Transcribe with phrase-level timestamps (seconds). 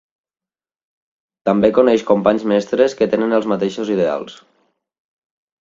[1.49, 4.41] També coneix companys mestres que tenen els mateixos ideals.